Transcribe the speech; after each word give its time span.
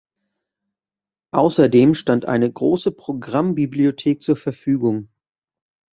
Außerdem 1.29 1.93
stand 1.93 2.25
eine 2.25 2.51
große 2.51 2.89
Programmbibliothek 2.91 4.19
zur 4.23 4.35
Verfügung. 4.35 5.09